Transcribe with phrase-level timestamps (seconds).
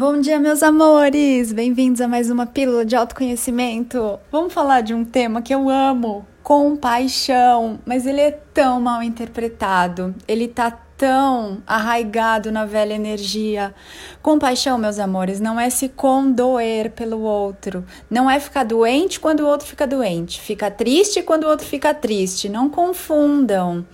[0.00, 1.52] Bom dia, meus amores!
[1.52, 4.18] Bem-vindos a mais uma pílula de autoconhecimento.
[4.32, 10.14] Vamos falar de um tema que eu amo, compaixão, mas ele é tão mal interpretado,
[10.26, 13.74] ele tá tão arraigado na velha energia.
[14.22, 19.46] Compaixão, meus amores, não é se condoer pelo outro, não é ficar doente quando o
[19.46, 22.48] outro fica doente, fica triste quando o outro fica triste.
[22.48, 23.84] Não confundam.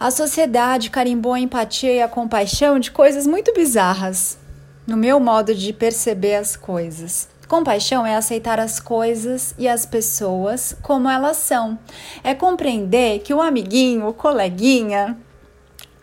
[0.00, 4.40] A sociedade carimbou a empatia e a compaixão de coisas muito bizarras
[4.86, 7.28] no meu modo de perceber as coisas.
[7.48, 11.78] Compaixão é aceitar as coisas e as pessoas como elas são.
[12.24, 15.18] É compreender que o amiguinho, o coleguinha,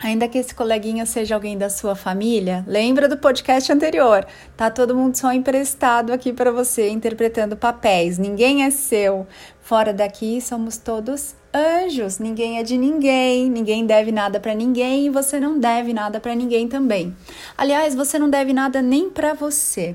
[0.02, 4.26] ainda que esse coleguinha seja alguém da sua família, lembra do podcast anterior?
[4.56, 8.18] Tá todo mundo só emprestado aqui para você, interpretando papéis.
[8.18, 9.26] Ninguém é seu.
[9.60, 15.10] Fora daqui somos todos anjos, ninguém é de ninguém, ninguém deve nada para ninguém e
[15.10, 17.14] você não deve nada para ninguém também.
[17.56, 19.94] Aliás, você não deve nada nem para você.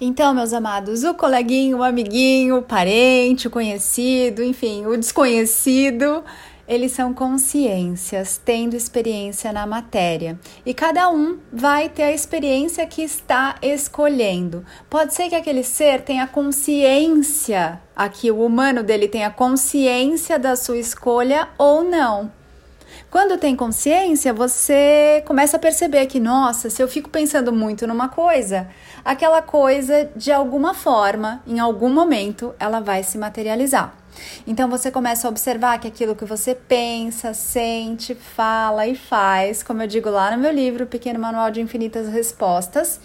[0.00, 6.24] Então, meus amados, o coleguinho, o amiguinho, o parente, o conhecido, enfim, o desconhecido,
[6.66, 10.38] eles são consciências, tendo experiência na matéria.
[10.64, 14.64] E cada um vai ter a experiência que está escolhendo.
[14.88, 20.78] Pode ser que aquele ser tenha consciência, aqui o humano dele tenha consciência da sua
[20.78, 22.30] escolha ou não.
[23.10, 28.08] Quando tem consciência, você começa a perceber que, nossa, se eu fico pensando muito numa
[28.08, 28.68] coisa,
[29.04, 34.01] aquela coisa, de alguma forma, em algum momento, ela vai se materializar.
[34.46, 39.82] Então você começa a observar que aquilo que você pensa, sente, fala e faz, como
[39.82, 43.00] eu digo lá no meu livro, Pequeno Manual de Infinitas Respostas,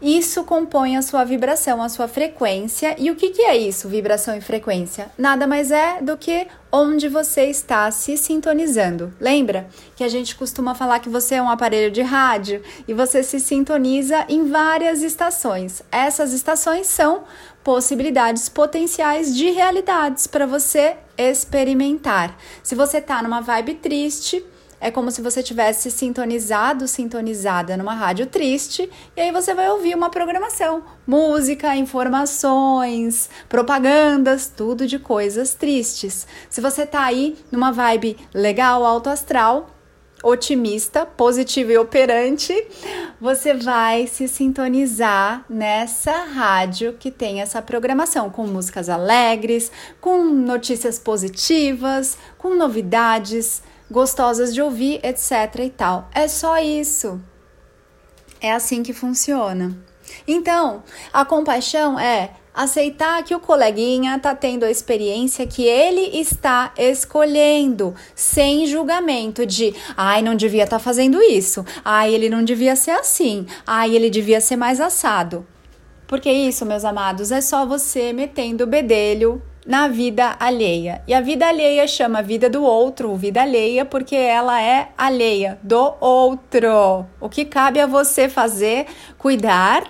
[0.00, 2.94] isso compõe a sua vibração, a sua frequência.
[2.98, 5.10] E o que, que é isso, vibração e frequência?
[5.18, 9.12] Nada mais é do que onde você está se sintonizando.
[9.20, 13.22] Lembra que a gente costuma falar que você é um aparelho de rádio e você
[13.22, 15.82] se sintoniza em várias estações.
[15.92, 17.22] Essas estações são
[17.62, 22.36] possibilidades potenciais de realidades para você experimentar.
[22.62, 24.44] Se você está numa vibe triste,
[24.84, 29.94] é como se você tivesse sintonizado, sintonizada numa rádio triste, e aí você vai ouvir
[29.94, 36.26] uma programação, música, informações, propagandas, tudo de coisas tristes.
[36.50, 39.70] Se você tá aí numa vibe legal, alto astral,
[40.22, 42.54] otimista, positivo e operante,
[43.18, 50.98] você vai se sintonizar nessa rádio que tem essa programação com músicas alegres, com notícias
[50.98, 53.62] positivas, com novidades
[53.94, 56.08] gostosas de ouvir, etc e tal.
[56.12, 57.20] É só isso.
[58.40, 59.78] É assim que funciona.
[60.26, 60.82] Então,
[61.12, 67.94] a compaixão é aceitar que o coleguinha está tendo a experiência que ele está escolhendo,
[68.14, 72.92] sem julgamento de, ai, não devia estar tá fazendo isso, ai, ele não devia ser
[72.92, 75.46] assim, ai, ele devia ser mais assado.
[76.06, 81.02] Porque isso, meus amados, é só você metendo o bedelho na vida alheia.
[81.06, 85.94] E a vida alheia chama vida do outro, vida alheia, porque ela é alheia do
[86.00, 87.06] outro.
[87.20, 88.86] O que cabe a você fazer?
[89.16, 89.84] Cuidar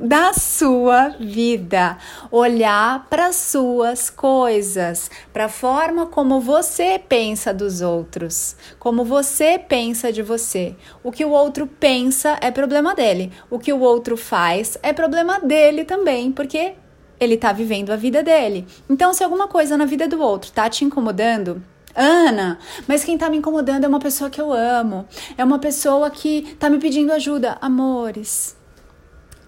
[0.00, 1.96] da sua vida,
[2.30, 10.12] olhar para suas coisas, para a forma como você pensa dos outros, como você pensa
[10.12, 10.76] de você.
[11.02, 15.40] O que o outro pensa é problema dele, o que o outro faz é problema
[15.40, 16.74] dele também, porque
[17.20, 18.66] ele tá vivendo a vida dele.
[18.88, 21.62] Então, se alguma coisa na vida do outro tá te incomodando,
[21.94, 26.08] Ana, mas quem tá me incomodando é uma pessoa que eu amo, é uma pessoa
[26.08, 27.58] que tá me pedindo ajuda.
[27.60, 28.56] Amores,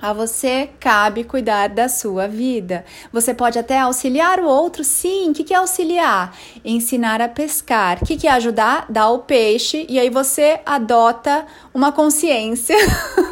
[0.02, 2.84] a você cabe cuidar da sua vida.
[3.12, 5.30] Você pode até auxiliar o outro, sim.
[5.30, 6.36] O que é auxiliar?
[6.64, 8.02] Ensinar a pescar.
[8.02, 8.86] O que é ajudar?
[8.90, 12.76] Dar o peixe e aí você adota uma consciência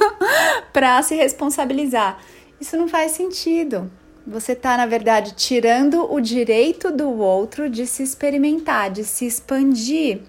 [0.72, 2.18] para se responsabilizar.
[2.60, 3.90] Isso não faz sentido.
[4.30, 10.20] Você está, na verdade, tirando o direito do outro de se experimentar, de se expandir,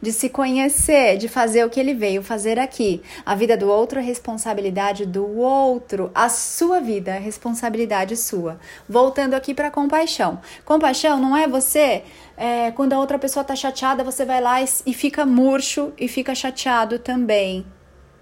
[0.00, 3.02] de se conhecer, de fazer o que ele veio fazer aqui.
[3.26, 8.60] A vida do outro é responsabilidade do outro, a sua vida é responsabilidade sua.
[8.88, 10.40] Voltando aqui para compaixão.
[10.64, 12.04] Compaixão não é você,
[12.36, 16.06] é, quando a outra pessoa está chateada, você vai lá e, e fica murcho e
[16.06, 17.66] fica chateado também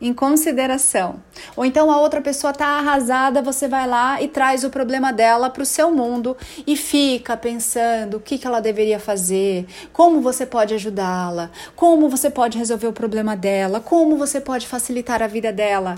[0.01, 1.21] em consideração.
[1.57, 5.49] Ou então a outra pessoa está arrasada, você vai lá e traz o problema dela
[5.51, 10.45] para o seu mundo e fica pensando o que, que ela deveria fazer, como você
[10.45, 15.53] pode ajudá-la, como você pode resolver o problema dela, como você pode facilitar a vida
[15.53, 15.97] dela.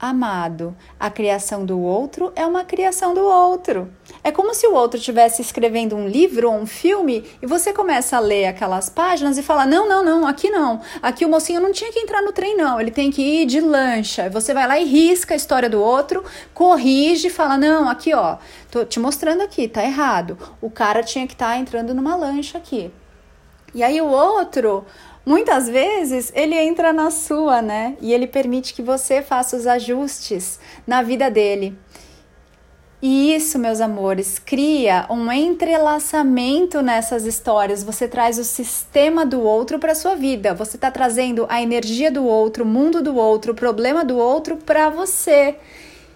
[0.00, 0.76] Amado.
[1.00, 3.90] A criação do outro é uma criação do outro.
[4.22, 8.16] É como se o outro estivesse escrevendo um livro ou um filme e você começa
[8.16, 10.80] a ler aquelas páginas e fala: não, não, não, aqui não.
[11.02, 12.80] Aqui o mocinho não tinha que entrar no trem, não.
[12.80, 14.28] Ele tem que ir de lancha.
[14.30, 18.36] Você vai lá e risca a história do outro, corrige fala: não, aqui ó,
[18.70, 20.38] tô te mostrando aqui, tá errado.
[20.60, 22.90] O cara tinha que estar tá entrando numa lancha aqui.
[23.76, 24.86] E aí o outro
[25.26, 27.96] muitas vezes ele entra na sua, né?
[28.00, 31.76] E ele permite que você faça os ajustes na vida dele.
[33.02, 37.82] E isso, meus amores, cria um entrelaçamento nessas histórias.
[37.82, 40.54] Você traz o sistema do outro para sua vida.
[40.54, 44.56] Você está trazendo a energia do outro, o mundo do outro, o problema do outro
[44.56, 45.56] para você.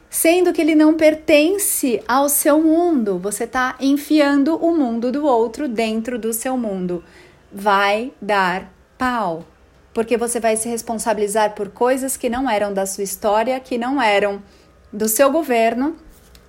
[0.08, 5.68] Sendo que ele não pertence ao seu mundo, você está enfiando o mundo do outro
[5.68, 7.04] dentro do seu mundo.
[7.52, 9.46] Vai dar pau,
[9.94, 14.00] porque você vai se responsabilizar por coisas que não eram da sua história, que não
[14.00, 14.42] eram
[14.92, 15.96] do seu governo.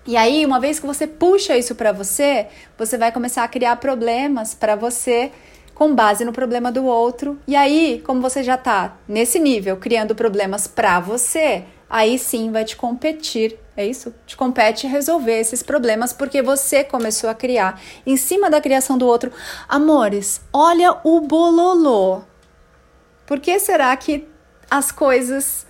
[0.06, 3.78] E aí, uma vez que você puxa isso para você, você vai começar a criar
[3.78, 5.32] problemas para você
[5.74, 7.40] com base no problema do outro.
[7.48, 12.66] E aí, como você já tá nesse nível, criando problemas para você, aí sim vai
[12.66, 14.14] te competir, é isso?
[14.28, 19.08] Te compete resolver esses problemas porque você começou a criar em cima da criação do
[19.08, 19.32] outro.
[19.70, 22.24] Amores, olha o bololô.
[23.26, 24.28] Por que será que
[24.70, 25.66] as coisas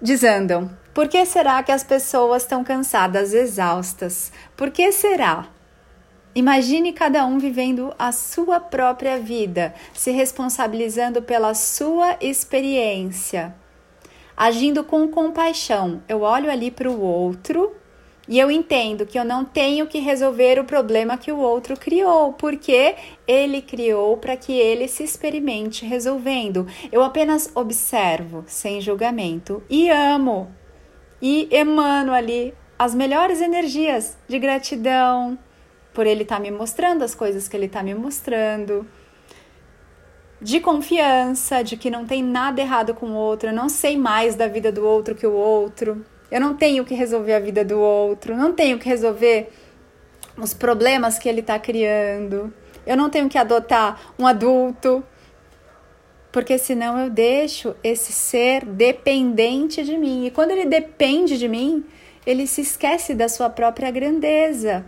[0.00, 0.70] desandam?
[0.92, 4.32] Por que será que as pessoas estão cansadas, exaustas?
[4.56, 5.48] Por que será?
[6.34, 13.54] Imagine cada um vivendo a sua própria vida, se responsabilizando pela sua experiência,
[14.36, 16.02] agindo com compaixão.
[16.08, 17.74] Eu olho ali para o outro
[18.28, 22.34] e eu entendo que eu não tenho que resolver o problema que o outro criou,
[22.34, 22.94] porque
[23.26, 26.66] ele criou para que ele se experimente resolvendo.
[26.92, 30.52] Eu apenas observo, sem julgamento, e amo.
[31.22, 35.38] E emano ali as melhores energias de gratidão
[35.94, 38.86] por ele estar tá me mostrando as coisas que ele está me mostrando
[40.40, 44.34] de confiança, de que não tem nada errado com o outro, eu não sei mais
[44.34, 46.04] da vida do outro que o outro.
[46.30, 49.50] Eu não tenho que resolver a vida do outro, não tenho que resolver
[50.36, 52.52] os problemas que ele está criando.
[52.86, 55.02] Eu não tenho que adotar um adulto,
[56.30, 60.26] porque senão eu deixo esse ser dependente de mim.
[60.26, 61.84] E quando ele depende de mim,
[62.26, 64.84] ele se esquece da sua própria grandeza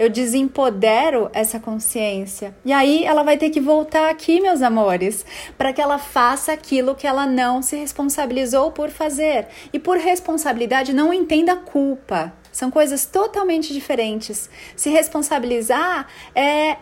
[0.00, 2.56] eu desempodero essa consciência.
[2.64, 5.26] E aí ela vai ter que voltar aqui, meus amores,
[5.58, 9.48] para que ela faça aquilo que ela não se responsabilizou por fazer.
[9.74, 12.32] E por responsabilidade, não entenda culpa.
[12.50, 14.48] São coisas totalmente diferentes.
[14.74, 16.78] Se responsabilizar é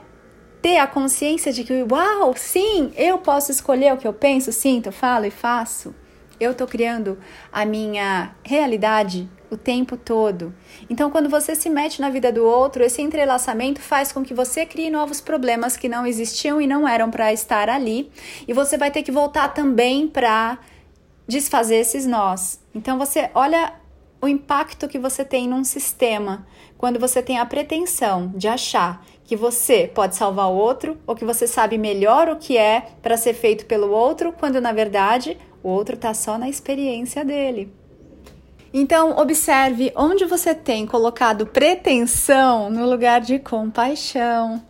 [0.63, 4.93] ter a consciência de que, uau, sim, eu posso escolher o que eu penso, sinto,
[4.93, 5.93] falo e faço.
[6.39, 7.19] Eu estou criando
[7.51, 10.55] a minha realidade o tempo todo.
[10.89, 14.67] Então, quando você se mete na vida do outro, esse entrelaçamento faz com que você
[14.67, 18.11] crie novos problemas que não existiam e não eram para estar ali,
[18.47, 20.59] e você vai ter que voltar também para
[21.27, 22.61] desfazer esses nós.
[22.75, 23.75] Então, você olha
[24.21, 26.47] o impacto que você tem num sistema
[26.77, 31.25] quando você tem a pretensão de achar que você pode salvar o outro ou que
[31.25, 35.69] você sabe melhor o que é para ser feito pelo outro, quando na verdade o
[35.69, 37.73] outro está só na experiência dele.
[38.81, 44.63] Então, observe onde você tem colocado pretensão no lugar de compaixão.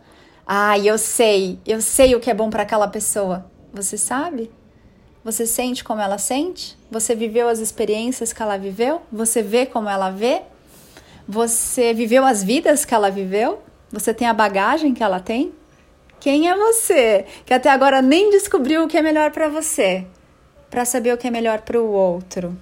[0.47, 3.45] Ah, eu sei, eu sei o que é bom para aquela pessoa.
[3.71, 4.51] Você sabe?
[5.23, 6.75] Você sente como ela sente?
[6.89, 8.99] Você viveu as experiências que ela viveu?
[9.11, 10.41] Você vê como ela vê?
[11.27, 13.61] Você viveu as vidas que ela viveu?
[13.91, 15.53] Você tem a bagagem que ela tem?
[16.19, 20.07] Quem é você que até agora nem descobriu o que é melhor para você,
[20.67, 22.57] para saber o que é melhor para o outro?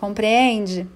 [0.00, 0.88] Compreende?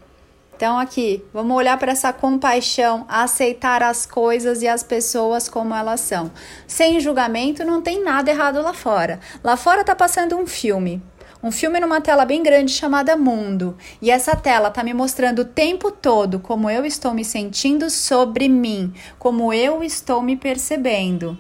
[0.57, 6.01] Então, aqui, vamos olhar para essa compaixão, aceitar as coisas e as pessoas como elas
[6.01, 6.31] são.
[6.67, 9.21] Sem julgamento, não tem nada errado lá fora.
[9.43, 11.03] Lá fora tá passando um filme.
[11.43, 13.77] Um filme numa tela bem grande chamada Mundo.
[14.01, 18.49] E essa tela tá me mostrando o tempo todo como eu estou me sentindo sobre
[18.49, 21.37] mim, como eu estou me percebendo.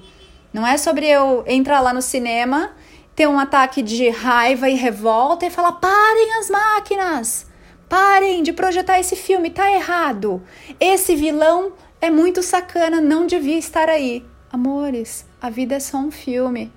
[0.52, 2.72] Não é sobre eu entrar lá no cinema,
[3.16, 7.53] ter um ataque de raiva e revolta e falar: parem as máquinas!
[7.94, 10.42] Parem de projetar esse filme, tá errado.
[10.80, 14.26] Esse vilão é muito sacana, não devia estar aí.
[14.52, 16.72] Amores, a vida é só um filme.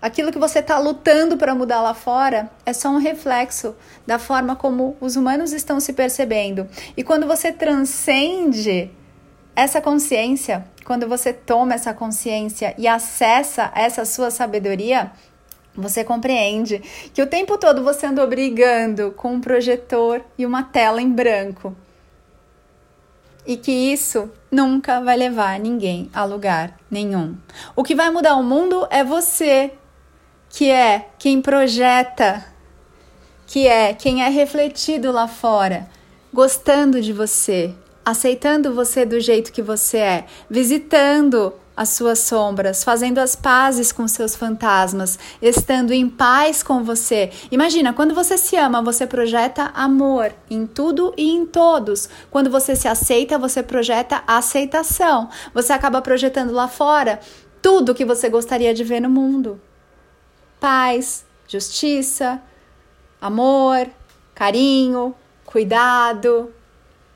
[0.00, 3.76] Aquilo que você está lutando para mudar lá fora é só um reflexo
[4.06, 6.66] da forma como os humanos estão se percebendo.
[6.96, 8.90] E quando você transcende
[9.54, 15.12] essa consciência, quando você toma essa consciência e acessa essa sua sabedoria,
[15.78, 16.82] Você compreende
[17.14, 21.74] que o tempo todo você andou brigando com um projetor e uma tela em branco.
[23.46, 27.36] E que isso nunca vai levar ninguém a lugar nenhum.
[27.76, 29.70] O que vai mudar o mundo é você,
[30.50, 32.44] que é quem projeta,
[33.46, 35.88] que é quem é refletido lá fora,
[36.34, 37.72] gostando de você,
[38.04, 44.08] aceitando você do jeito que você é, visitando as suas sombras, fazendo as pazes com
[44.08, 47.30] seus fantasmas, estando em paz com você.
[47.52, 52.08] Imagina, quando você se ama, você projeta amor em tudo e em todos.
[52.32, 55.28] Quando você se aceita, você projeta aceitação.
[55.54, 57.20] Você acaba projetando lá fora
[57.62, 59.60] tudo que você gostaria de ver no mundo:
[60.58, 62.42] paz, justiça,
[63.20, 63.86] amor,
[64.34, 65.14] carinho,
[65.46, 66.52] cuidado,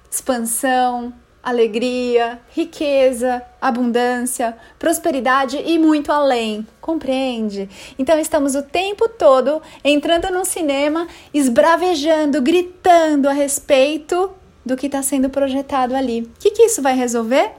[0.09, 1.13] expansão,
[1.43, 6.67] alegria, riqueza, abundância, prosperidade e muito além.
[6.81, 7.69] Compreende?
[7.99, 14.31] Então estamos o tempo todo entrando num cinema, esbravejando, gritando a respeito
[14.65, 16.23] do que está sendo projetado ali.
[16.23, 17.51] O que, que isso vai resolver?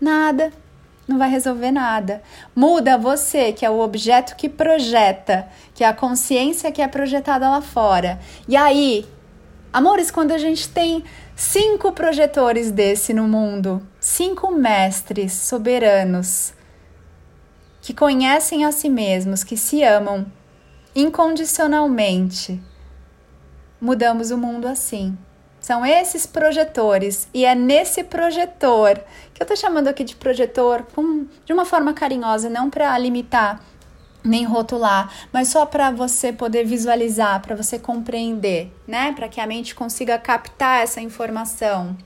[0.00, 0.52] Nada.
[1.06, 2.22] Não vai resolver nada.
[2.54, 7.48] Muda você, que é o objeto que projeta, que é a consciência que é projetada
[7.48, 8.20] lá fora.
[8.46, 9.06] E aí,
[9.72, 16.52] amores, quando a gente tem cinco projetores desse no mundo, cinco mestres soberanos
[17.80, 20.26] que conhecem a si mesmos, que se amam
[20.94, 22.60] incondicionalmente.
[23.80, 25.16] Mudamos o mundo assim.
[25.60, 29.00] São esses projetores, e é nesse projetor,
[29.34, 33.62] que eu tô chamando aqui de projetor com, de uma forma carinhosa, não para limitar
[34.22, 39.12] nem rotular, mas só para você poder visualizar, para você compreender, né?
[39.12, 41.96] Para que a mente consiga captar essa informação.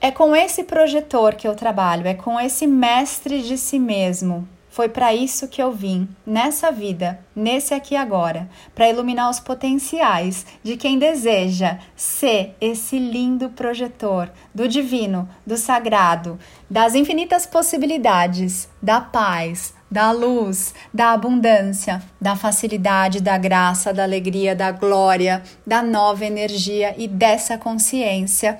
[0.00, 4.46] É com esse projetor que eu trabalho, é com esse mestre de si mesmo.
[4.74, 10.44] Foi para isso que eu vim, nessa vida, nesse aqui agora, para iluminar os potenciais
[10.64, 19.00] de quem deseja ser esse lindo projetor do divino, do sagrado, das infinitas possibilidades, da
[19.00, 26.24] paz, da luz, da abundância, da facilidade, da graça, da alegria, da glória, da nova
[26.24, 28.58] energia e dessa consciência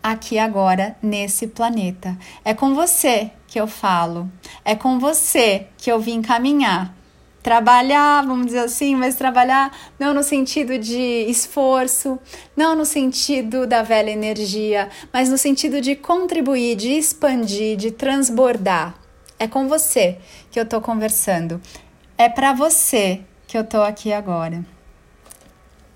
[0.00, 2.16] aqui agora nesse planeta.
[2.44, 4.30] É com você que eu falo,
[4.64, 6.94] é com você que eu vim caminhar.
[7.42, 12.16] Trabalhar, vamos dizer assim, mas trabalhar não no sentido de esforço,
[12.56, 19.00] não no sentido da velha energia, mas no sentido de contribuir, de expandir, de transbordar.
[19.40, 20.18] É com você
[20.50, 21.60] que eu tô conversando.
[22.18, 24.64] É para você que eu tô aqui agora.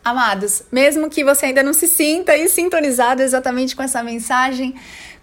[0.04, 4.74] Amados, mesmo que você ainda não se sinta aí sintonizado exatamente com essa mensagem,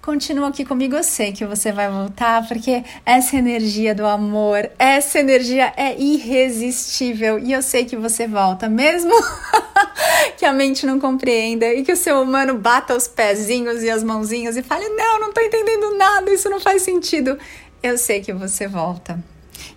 [0.01, 0.95] continua aqui comigo.
[0.95, 7.37] Eu sei que você vai voltar, porque essa energia do amor, essa energia é irresistível
[7.37, 9.13] e eu sei que você volta, mesmo
[10.37, 14.03] que a mente não compreenda e que o seu humano bata os pezinhos e as
[14.03, 17.37] mãozinhas e fale: Não, não tô entendendo nada, isso não faz sentido
[17.81, 19.23] eu sei que você volta.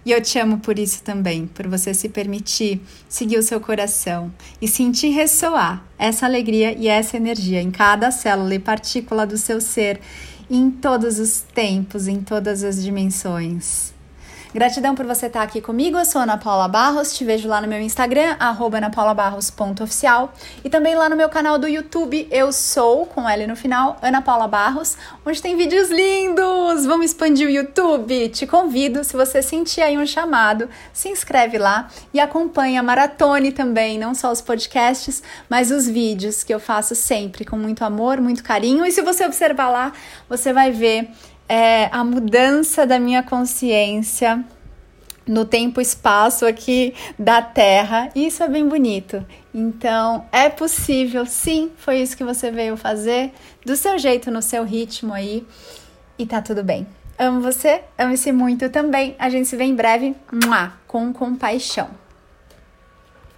[0.04, 4.32] E eu te amo por isso também, por você se permitir seguir o seu coração
[4.60, 9.60] e sentir ressoar essa alegria e essa energia em cada célula e partícula do seu
[9.60, 10.00] ser,
[10.50, 13.94] em todos os tempos, em todas as dimensões.
[14.54, 15.98] Gratidão por você estar aqui comigo.
[15.98, 17.12] Eu sou Ana Paula Barros.
[17.12, 20.32] Te vejo lá no meu Instagram, anapaulabarros.oficial.
[20.62, 24.22] E também lá no meu canal do YouTube, eu sou, com L no final, Ana
[24.22, 24.96] Paula Barros,
[25.26, 26.86] onde tem vídeos lindos.
[26.86, 28.28] Vamos expandir o YouTube?
[28.28, 33.50] Te convido, se você sentir aí um chamado, se inscreve lá e acompanha a Maratone
[33.50, 35.20] também, não só os podcasts,
[35.50, 38.86] mas os vídeos que eu faço sempre com muito amor, muito carinho.
[38.86, 39.92] E se você observar lá,
[40.28, 41.10] você vai ver
[41.48, 44.44] é a mudança da minha consciência
[45.26, 48.10] no tempo espaço aqui da Terra.
[48.14, 49.24] Isso é bem bonito.
[49.54, 53.32] Então, é possível, sim, foi isso que você veio fazer,
[53.64, 55.46] do seu jeito, no seu ritmo aí,
[56.18, 56.86] e tá tudo bem.
[57.16, 59.14] Amo você, amo-se muito também.
[59.18, 60.16] A gente se vê em breve,
[60.86, 61.88] com compaixão.